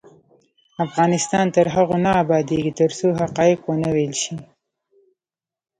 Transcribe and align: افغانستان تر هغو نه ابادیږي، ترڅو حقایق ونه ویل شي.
افغانستان 0.85 1.45
تر 1.55 1.67
هغو 1.75 1.97
نه 2.05 2.11
ابادیږي، 2.23 2.71
ترڅو 2.79 3.07
حقایق 3.21 3.59
ونه 3.65 3.89
ویل 3.95 4.13
شي. 4.21 4.35